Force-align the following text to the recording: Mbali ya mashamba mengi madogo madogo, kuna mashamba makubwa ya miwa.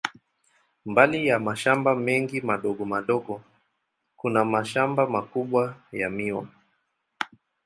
Mbali 0.85 1.27
ya 1.27 1.39
mashamba 1.39 1.95
mengi 1.95 2.41
madogo 2.41 2.85
madogo, 2.85 3.41
kuna 4.17 4.45
mashamba 4.45 5.07
makubwa 5.07 5.75
ya 5.91 6.09
miwa. 6.09 6.45